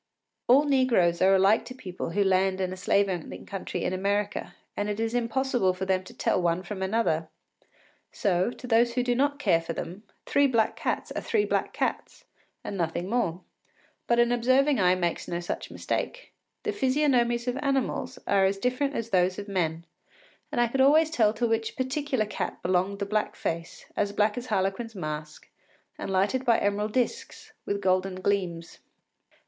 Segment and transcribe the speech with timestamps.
[0.47, 4.55] All negroes are alike to people who land in a slave owning country in America,
[4.75, 7.29] and it is impossible for them to tell one from another.
[8.11, 11.71] So, to those who do not care for them, three black cats are three black
[11.71, 12.23] cats
[12.63, 13.41] and nothing more.
[14.07, 16.33] But an observing eye makes no such mistake.
[16.63, 19.85] The physiognomies of animals are as different as those of men,
[20.51, 24.35] and I could always tell to which particular cat belonged the black face, as black
[24.35, 25.47] as Harlequin’s mask,
[25.99, 28.79] and lighted by emerald disks with golden gleams.